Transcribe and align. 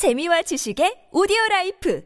재미와 0.00 0.40
지식의 0.40 1.08
오디오 1.12 1.36
라이프 1.50 2.02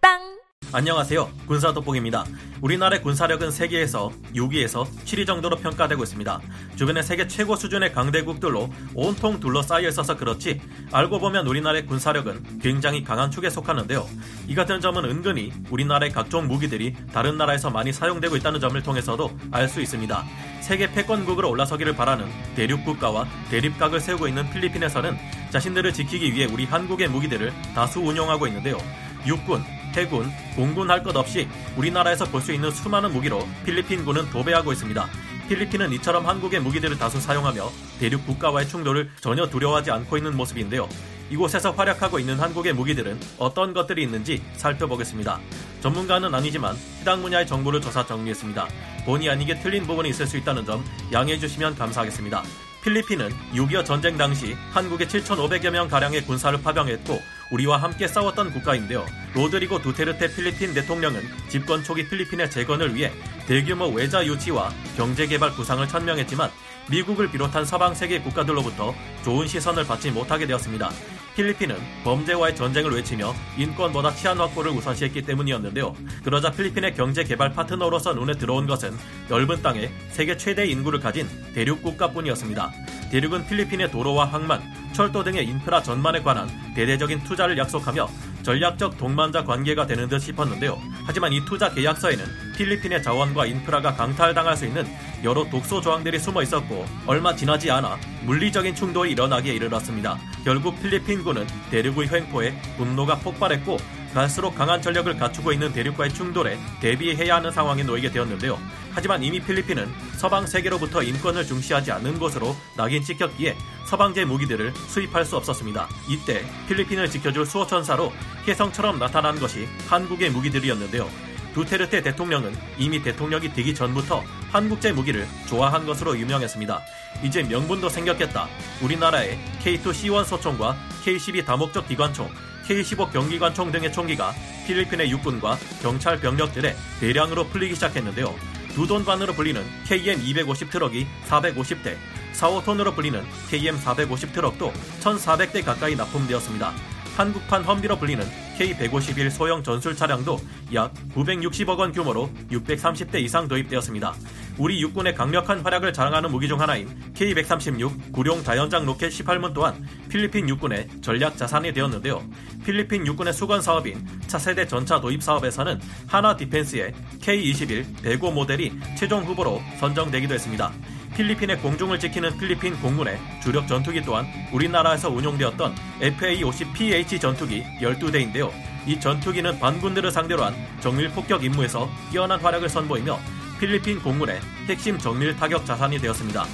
팟빵 0.00 0.40
안녕하세요. 0.72 1.30
군사 1.46 1.72
돋보기입니다. 1.72 2.24
우리나라의 2.60 3.02
군사력은 3.02 3.52
세계에서 3.52 4.10
6위에서 4.34 4.84
7위 5.04 5.28
정도로 5.28 5.58
평가되고 5.58 6.02
있습니다. 6.02 6.40
주변에 6.74 7.02
세계 7.02 7.28
최고 7.28 7.54
수준의 7.54 7.92
강대국들로 7.92 8.68
온통 8.96 9.38
둘러싸여 9.38 9.86
있어서 9.90 10.16
그렇지 10.16 10.60
알고 10.90 11.20
보면 11.20 11.46
우리나라의 11.46 11.86
군사력은 11.86 12.58
굉장히 12.58 13.04
강한 13.04 13.30
축에 13.30 13.48
속하는데요. 13.48 14.08
이 14.48 14.56
같은 14.56 14.80
점은 14.80 15.04
은근히 15.04 15.52
우리나라의 15.70 16.10
각종 16.10 16.48
무기들이 16.48 16.96
다른 17.12 17.38
나라에서 17.38 17.70
많이 17.70 17.92
사용되고 17.92 18.34
있다는 18.34 18.58
점을 18.58 18.82
통해서도 18.82 19.30
알 19.52 19.68
수 19.68 19.80
있습니다. 19.80 20.24
세계 20.62 20.90
패권국으로 20.90 21.48
올라서기를 21.48 21.94
바라는 21.94 22.26
대륙 22.56 22.84
국가와 22.84 23.28
대립각을 23.52 24.00
세우고 24.00 24.26
있는 24.26 24.50
필리핀에서는 24.50 25.16
자신들을 25.50 25.92
지키기 25.92 26.32
위해 26.34 26.46
우리 26.50 26.64
한국의 26.64 27.08
무기들을 27.08 27.52
다수 27.74 28.00
운용하고 28.00 28.46
있는데요. 28.46 28.78
육군, 29.26 29.62
해군, 29.94 30.30
공군 30.56 30.90
할 30.90 31.02
것 31.02 31.16
없이 31.16 31.48
우리나라에서 31.76 32.24
볼 32.26 32.40
수 32.40 32.52
있는 32.52 32.70
수많은 32.70 33.12
무기로 33.12 33.46
필리핀군은 33.64 34.30
도배하고 34.30 34.72
있습니다. 34.72 35.08
필리핀은 35.48 35.92
이처럼 35.94 36.26
한국의 36.26 36.60
무기들을 36.60 36.96
다수 36.96 37.20
사용하며 37.20 37.70
대륙 37.98 38.24
국가와의 38.26 38.68
충돌을 38.68 39.10
전혀 39.20 39.46
두려워하지 39.48 39.90
않고 39.90 40.16
있는 40.16 40.36
모습인데요. 40.36 40.88
이곳에서 41.30 41.72
활약하고 41.72 42.18
있는 42.18 42.38
한국의 42.38 42.72
무기들은 42.72 43.18
어떤 43.38 43.72
것들이 43.74 44.02
있는지 44.04 44.42
살펴보겠습니다. 44.56 45.40
전문가는 45.80 46.32
아니지만 46.34 46.76
해당 47.00 47.22
분야의 47.22 47.46
정보를 47.46 47.80
조사 47.80 48.04
정리했습니다. 48.06 48.68
본의 49.06 49.30
아니게 49.30 49.58
틀린 49.60 49.86
부분이 49.86 50.08
있을 50.10 50.26
수 50.26 50.36
있다는 50.36 50.64
점 50.64 50.84
양해해 51.12 51.38
주시면 51.38 51.74
감사하겠습니다. 51.76 52.42
필리핀은 52.82 53.30
6.25 53.54 53.84
전쟁 53.84 54.16
당시 54.16 54.56
한국에 54.70 55.06
7,500여 55.06 55.70
명 55.70 55.88
가량의 55.88 56.24
군사를 56.24 56.60
파병했고 56.62 57.20
우리와 57.50 57.76
함께 57.76 58.08
싸웠던 58.08 58.52
국가인데요. 58.52 59.04
로드리고 59.34 59.82
두테르테 59.82 60.34
필리핀 60.34 60.72
대통령은 60.72 61.22
집권 61.48 61.82
초기 61.84 62.08
필리핀의 62.08 62.50
재건을 62.50 62.94
위해 62.94 63.12
대규모 63.46 63.88
외자 63.88 64.24
유치와 64.24 64.72
경제개발 64.96 65.52
구상을 65.52 65.86
천명했지만 65.86 66.50
미국을 66.90 67.30
비롯한 67.30 67.64
서방 67.64 67.94
세계 67.94 68.20
국가들로부터 68.20 68.94
좋은 69.24 69.46
시선을 69.46 69.84
받지 69.84 70.10
못하게 70.10 70.46
되었습니다. 70.46 70.90
필리핀은 71.34 71.76
범죄와의 72.04 72.56
전쟁을 72.56 72.92
외치며 72.92 73.34
인권보다 73.56 74.14
치안 74.14 74.38
확보를 74.38 74.72
우선시했기 74.72 75.22
때문이었는데요. 75.22 75.94
그러자 76.24 76.50
필리핀의 76.50 76.94
경제 76.94 77.24
개발 77.24 77.52
파트너로서 77.52 78.14
눈에 78.14 78.34
들어온 78.34 78.66
것은 78.66 78.96
넓은 79.28 79.62
땅에 79.62 79.90
세계 80.10 80.36
최대 80.36 80.66
인구를 80.66 81.00
가진 81.00 81.28
대륙 81.54 81.82
국가뿐이었습니다. 81.82 82.72
대륙은 83.10 83.46
필리핀의 83.46 83.90
도로와 83.90 84.26
항만, 84.26 84.62
철도 84.92 85.24
등의 85.24 85.44
인프라 85.46 85.82
전반에 85.82 86.22
관한 86.22 86.48
대대적인 86.74 87.24
투자를 87.24 87.58
약속하며 87.58 88.08
전략적 88.42 88.96
동반자 88.96 89.44
관계가 89.44 89.86
되는 89.86 90.08
듯 90.08 90.18
싶었는데요. 90.20 90.80
하지만 91.06 91.32
이 91.32 91.44
투자 91.44 91.72
계약서에는 91.72 92.24
필리핀의 92.56 93.02
자원과 93.02 93.46
인프라가 93.46 93.94
강탈당할 93.94 94.56
수 94.56 94.66
있는 94.66 94.86
여러 95.22 95.44
독소 95.44 95.80
조항들이 95.80 96.18
숨어 96.18 96.42
있었고 96.42 96.86
얼마 97.06 97.34
지나지 97.36 97.70
않아 97.70 97.98
물리적인 98.22 98.74
충돌이 98.74 99.12
일어나기에 99.12 99.54
이르렀습니다. 99.54 100.18
결국 100.44 100.80
필리핀군은 100.80 101.46
대륙의 101.70 102.08
횡포에 102.08 102.54
분노가 102.76 103.18
폭발했고 103.18 103.76
갈수록 104.14 104.56
강한 104.56 104.82
전력을 104.82 105.16
갖추고 105.16 105.52
있는 105.52 105.72
대륙과의 105.72 106.12
충돌에 106.12 106.58
대비해야 106.80 107.36
하는 107.36 107.52
상황에 107.52 107.82
놓이게 107.84 108.10
되었는데요. 108.10 108.58
하지만 108.92 109.22
이미 109.22 109.38
필리핀은 109.38 109.88
서방 110.16 110.46
세계로부터 110.46 111.02
인권을 111.02 111.46
중시하지 111.46 111.92
않는 111.92 112.18
것으로 112.18 112.56
낙인 112.76 113.02
찍혔기에 113.02 113.56
서방제 113.86 114.24
무기들을 114.24 114.72
수입할 114.74 115.24
수 115.24 115.36
없었습니다. 115.36 115.88
이때 116.08 116.44
필리핀을 116.68 117.08
지켜줄 117.08 117.46
수호천사로 117.46 118.12
혜성처럼 118.48 118.98
나타난 118.98 119.38
것이 119.38 119.68
한국의 119.88 120.30
무기들이었는데요. 120.30 121.08
두테르테 121.54 122.02
대통령은 122.02 122.56
이미 122.78 123.02
대통령이 123.02 123.52
되기 123.52 123.74
전부터 123.74 124.22
한국제 124.50 124.92
무기를 124.92 125.28
좋아한 125.46 125.86
것으로 125.86 126.18
유명했습니다. 126.18 126.82
이제 127.22 127.42
명분도 127.42 127.88
생겼겠다. 127.88 128.48
우리나라의 128.82 129.38
K2C1 129.62 130.24
소총과 130.24 130.76
K12 131.04 131.46
다목적 131.46 131.86
기관총, 131.86 132.28
K15 132.66 133.12
경기관총 133.12 133.70
등의 133.72 133.92
총기가 133.92 134.32
필리핀의 134.66 135.10
육군과 135.10 135.56
경찰 135.82 136.20
병력들에 136.20 136.74
대량으로 137.00 137.46
풀리기 137.48 137.74
시작했는데요. 137.74 138.34
두돈반으로 138.74 139.34
불리는 139.34 139.62
KM250 139.86 140.70
트럭이 140.70 141.06
450대, 141.28 141.96
4오톤으로 142.34 142.94
불리는 142.94 143.22
KM450 143.50 144.32
트럭도 144.32 144.72
1,400대 145.00 145.64
가까이 145.64 145.96
납품되었습니다. 145.96 146.72
한국판 147.16 147.64
험비로 147.64 147.98
불리는 147.98 148.24
K151 148.58 149.30
소형 149.30 149.62
전술 149.62 149.96
차량도 149.96 150.38
약 150.72 150.94
960억 151.14 151.78
원 151.78 151.92
규모로 151.92 152.30
630대 152.50 153.20
이상 153.20 153.48
도입되었습니다. 153.48 154.14
우리 154.60 154.78
육군의 154.82 155.14
강력한 155.14 155.60
활약을 155.60 155.94
자랑하는 155.94 156.30
무기 156.30 156.46
중 156.46 156.60
하나인 156.60 156.86
K136 157.14 158.12
구룡 158.12 158.42
다연장 158.44 158.84
로켓 158.84 159.08
18문 159.08 159.54
또한 159.54 159.88
필리핀 160.10 160.50
육군의 160.50 160.86
전략 161.00 161.38
자산이 161.38 161.72
되었는데요. 161.72 162.22
필리핀 162.66 163.06
육군의 163.06 163.32
수건 163.32 163.62
사업인 163.62 164.06
차세대 164.26 164.66
전차 164.66 165.00
도입 165.00 165.22
사업에서는 165.22 165.80
하나 166.06 166.36
디펜스의 166.36 166.92
K21 167.20 168.02
배고 168.02 168.32
모델이 168.32 168.78
최종 168.98 169.24
후보로 169.24 169.62
선정되기도 169.78 170.34
했습니다. 170.34 170.70
필리핀의 171.16 171.58
공중을 171.60 171.98
지키는 171.98 172.36
필리핀 172.36 172.78
공군의 172.82 173.18
주력 173.42 173.66
전투기 173.66 174.02
또한 174.02 174.26
우리나라에서 174.52 175.08
운용되었던 175.08 175.74
FA-50PH 176.02 177.18
전투기 177.18 177.64
12대인데요. 177.80 178.50
이 178.86 179.00
전투기는 179.00 179.58
반군들을 179.58 180.10
상대로 180.10 180.44
한 180.44 180.54
정밀 180.80 181.08
폭격 181.08 181.44
임무에서 181.44 181.88
뛰어난 182.10 182.38
활약을 182.40 182.68
선보이며 182.68 183.39
필리핀 183.60 184.00
공군의 184.00 184.40
핵심 184.70 184.98
정밀 184.98 185.36
타격 185.36 185.66
자산이 185.66 185.98
되었습니다. 185.98 186.46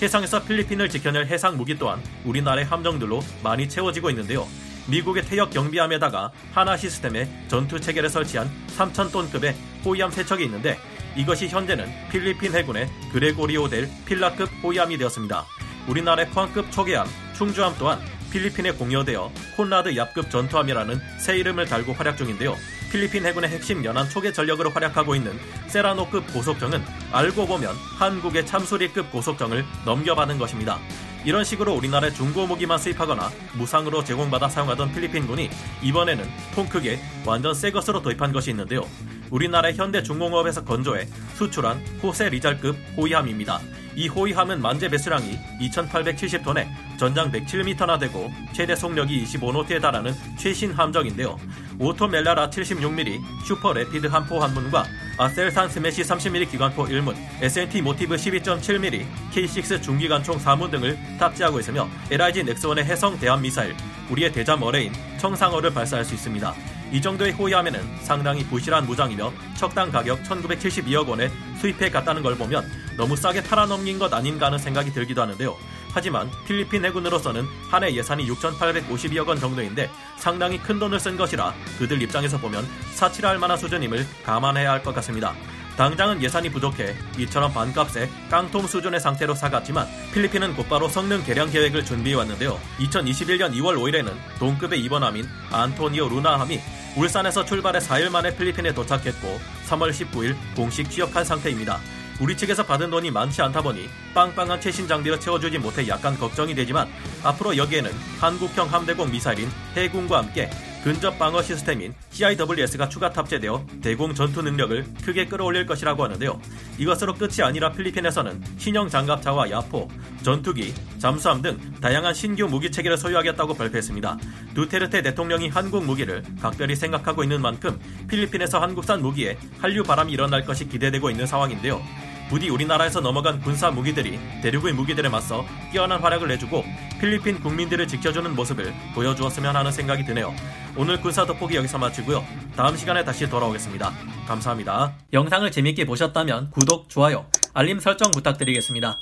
해상에서 0.00 0.44
필리핀을 0.44 0.88
지켜낼 0.88 1.26
해상 1.26 1.56
무기 1.56 1.76
또한 1.76 2.00
우리나라의 2.24 2.64
함정들로 2.66 3.20
많이 3.42 3.68
채워지고 3.68 4.10
있는데요. 4.10 4.46
미국의 4.86 5.24
태역 5.24 5.50
경비함에다가 5.50 6.30
하나 6.52 6.76
시스템의 6.76 7.28
전투 7.48 7.80
체계를 7.80 8.08
설치한 8.08 8.48
3,000톤급의 8.76 9.54
호위함 9.84 10.12
세척이 10.12 10.44
있는데 10.44 10.78
이것이 11.16 11.48
현재는 11.48 11.84
필리핀 12.12 12.54
해군의 12.54 12.88
그레고리오 13.12 13.68
델 13.68 13.88
필라급 14.06 14.48
호위함이 14.62 14.98
되었습니다. 14.98 15.44
우리나라의 15.88 16.30
포항급 16.30 16.70
초계함, 16.70 17.08
충주함 17.34 17.74
또한 17.76 17.98
필리핀에 18.30 18.72
공여되어 18.72 19.32
콘라드 19.56 19.94
얍급 19.94 20.30
전투함이라는 20.30 21.00
새 21.18 21.36
이름을 21.38 21.66
달고 21.66 21.92
활약 21.92 22.16
중인데요. 22.16 22.56
필리핀 22.92 23.24
해군의 23.24 23.48
핵심 23.48 23.82
연안 23.86 24.06
초계 24.10 24.32
전력으로 24.32 24.68
활약하고 24.68 25.14
있는 25.14 25.32
세라노급 25.68 26.30
고속정은 26.30 26.84
알고 27.10 27.46
보면 27.46 27.74
한국의 27.98 28.44
참수리급 28.44 29.10
고속정을 29.10 29.64
넘겨받은 29.86 30.36
것입니다. 30.36 30.78
이런 31.24 31.42
식으로 31.42 31.72
우리나라의 31.72 32.12
중고 32.12 32.46
무기만 32.46 32.78
수입하거나 32.78 33.30
무상으로 33.54 34.04
제공받아 34.04 34.50
사용하던 34.50 34.92
필리핀군이 34.92 35.48
이번에는 35.82 36.22
통 36.54 36.68
크게 36.68 37.00
완전 37.24 37.54
새 37.54 37.70
것으로 37.70 38.02
도입한 38.02 38.30
것이 38.30 38.50
있는데요. 38.50 38.86
우리나라의 39.30 39.74
현대 39.74 40.02
중공업에서 40.02 40.62
건조해 40.62 41.06
수출한 41.34 41.78
호세 42.02 42.28
리잘급 42.28 42.76
호위함입니다. 42.98 43.58
이 43.94 44.08
호위함은 44.08 44.60
만재 44.60 44.88
배수량이 44.88 45.38
2,870톤에 45.60 46.66
전장 46.96 47.30
107m나 47.30 47.98
되고 47.98 48.30
최대 48.52 48.74
속력이 48.74 49.24
25노트에 49.24 49.80
달하는 49.80 50.12
최신 50.36 50.72
함정인데요. 50.72 51.38
오토 51.78 52.08
멜라라 52.08 52.48
76mm 52.50 53.20
슈퍼 53.44 53.72
레피드 53.72 54.06
함포 54.06 54.42
한 54.42 54.54
문과 54.54 54.84
아셀산 55.18 55.68
스매시 55.68 56.02
30mm 56.02 56.50
기관포 56.50 56.86
1문, 56.86 57.14
SNT 57.40 57.82
모티브 57.82 58.16
12.7mm, 58.16 59.04
K6 59.32 59.82
중기관총 59.82 60.38
4문 60.38 60.70
등을 60.70 60.98
탑재하고 61.18 61.60
있으며 61.60 61.88
LIG 62.10 62.44
넥스원의 62.44 62.84
해성 62.84 63.18
대함 63.18 63.42
미사일, 63.42 63.74
우리의 64.10 64.32
대잠 64.32 64.62
어뢰인 64.62 64.92
청상어를 65.18 65.72
발사할 65.72 66.04
수 66.04 66.14
있습니다. 66.14 66.71
이 66.92 67.00
정도의 67.00 67.32
호위함에는 67.32 67.80
상당히 68.02 68.44
부실한 68.44 68.84
무장이며 68.86 69.32
척당 69.56 69.90
가격 69.90 70.22
1972억 70.24 71.08
원에 71.08 71.30
수입해 71.58 71.90
갔다는 71.90 72.22
걸 72.22 72.36
보면 72.36 72.70
너무 72.98 73.16
싸게 73.16 73.42
팔아넘긴 73.44 73.98
것 73.98 74.12
아닌가 74.12 74.46
하는 74.46 74.58
생각이 74.58 74.92
들기도 74.92 75.22
하는데요. 75.22 75.56
하지만 75.94 76.30
필리핀 76.46 76.84
해군으로서는 76.84 77.46
한 77.70 77.82
해 77.82 77.94
예산이 77.94 78.26
6,852억 78.28 79.26
원 79.26 79.40
정도인데 79.40 79.90
상당히 80.18 80.58
큰 80.58 80.78
돈을 80.78 81.00
쓴 81.00 81.16
것이라 81.16 81.54
그들 81.78 82.00
입장에서 82.02 82.38
보면 82.38 82.66
사치할 82.94 83.38
만한 83.38 83.56
수준임을 83.56 84.06
감안해야 84.24 84.70
할 84.70 84.82
것 84.82 84.94
같습니다. 84.96 85.34
당장은 85.76 86.22
예산이 86.22 86.50
부족해 86.50 86.94
이처럼 87.18 87.52
반값에 87.52 88.10
깡통 88.30 88.66
수준의 88.66 89.00
상태로 89.00 89.34
사갔지만 89.34 89.86
필리핀은 90.12 90.54
곧바로 90.54 90.88
성능 90.88 91.24
개량 91.24 91.50
계획을 91.50 91.84
준비해 91.84 92.14
왔는데요. 92.16 92.60
2021년 92.78 93.54
2월 93.54 93.76
5일에는 93.76 94.12
동급의 94.38 94.80
입원함인 94.80 95.26
안토니오 95.50 96.08
루나함이 96.08 96.60
울산에서 96.96 97.44
출발해 97.44 97.78
4일 97.78 98.10
만에 98.10 98.36
필리핀에 98.36 98.74
도착했고 98.74 99.40
3월 99.68 99.90
19일 99.90 100.36
공식 100.54 100.90
취역한 100.90 101.24
상태입니다. 101.24 101.80
우리 102.20 102.36
측에서 102.36 102.64
받은 102.64 102.90
돈이 102.90 103.10
많지 103.10 103.40
않다 103.40 103.62
보니 103.62 103.88
빵빵한 104.14 104.60
최신 104.60 104.86
장비로 104.86 105.18
채워주지 105.18 105.58
못해 105.58 105.88
약간 105.88 106.16
걱정이 106.18 106.54
되지만 106.54 106.88
앞으로 107.24 107.56
여기에는 107.56 107.90
한국형 108.20 108.72
함대공 108.72 109.10
미사일인 109.10 109.50
해군과 109.74 110.18
함께 110.18 110.50
근접 110.82 111.16
방어 111.16 111.40
시스템인 111.42 111.94
CIWS가 112.10 112.88
추가 112.88 113.08
탑재되어 113.10 113.64
대공 113.80 114.12
전투 114.14 114.42
능력을 114.42 114.84
크게 115.04 115.26
끌어올릴 115.26 115.64
것이라고 115.64 116.02
하는데요. 116.02 116.40
이것으로 116.76 117.14
끝이 117.14 117.40
아니라 117.42 117.70
필리핀에서는 117.70 118.42
신형 118.58 118.88
장갑차와 118.88 119.50
야포, 119.50 119.88
전투기, 120.24 120.74
잠수함 120.98 121.40
등 121.40 121.56
다양한 121.80 122.14
신규 122.14 122.48
무기 122.48 122.72
체계를 122.72 122.96
소유하겠다고 122.96 123.54
발표했습니다. 123.54 124.18
두테르테 124.54 125.02
대통령이 125.02 125.50
한국 125.50 125.84
무기를 125.84 126.24
각별히 126.40 126.74
생각하고 126.74 127.22
있는 127.22 127.40
만큼 127.40 127.78
필리핀에서 128.08 128.58
한국산 128.58 129.02
무기에 129.02 129.38
한류 129.60 129.84
바람이 129.84 130.12
일어날 130.12 130.44
것이 130.44 130.68
기대되고 130.68 131.10
있는 131.10 131.26
상황인데요. 131.26 131.80
부디 132.28 132.48
우리나라에서 132.48 133.00
넘어간 133.00 133.40
군사 133.40 133.70
무기들이 133.70 134.18
대륙의 134.42 134.72
무기들에 134.72 135.08
맞서 135.08 135.44
뛰어난 135.70 136.00
활약을 136.00 136.28
내주고 136.28 136.64
필리핀 137.00 137.40
국민들을 137.40 137.86
지켜주는 137.86 138.34
모습을 138.34 138.72
보여주었으면 138.94 139.54
하는 139.54 139.70
생각이 139.70 140.04
드네요. 140.04 140.34
오늘 140.76 141.00
군사 141.00 141.26
돋보기 141.26 141.56
여기서 141.56 141.78
마치고요. 141.78 142.24
다음 142.56 142.76
시간에 142.76 143.04
다시 143.04 143.28
돌아오겠습니다. 143.28 143.92
감사합니다. 144.26 144.94
영상을 145.12 145.50
재밌게 145.50 145.84
보셨다면 145.84 146.50
구독, 146.50 146.88
좋아요, 146.88 147.26
알림 147.52 147.80
설정 147.80 148.10
부탁드리겠습니다. 148.10 148.98